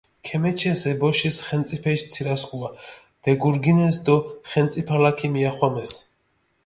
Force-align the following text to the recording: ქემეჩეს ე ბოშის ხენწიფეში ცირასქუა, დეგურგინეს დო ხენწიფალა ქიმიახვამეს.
ქემეჩეს 0.27 0.79
ე 0.91 0.93
ბოშის 1.01 1.37
ხენწიფეში 1.47 2.07
ცირასქუა, 2.13 2.69
დეგურგინეს 3.23 3.95
დო 4.05 4.15
ხენწიფალა 4.51 5.11
ქიმიახვამეს. 5.19 5.91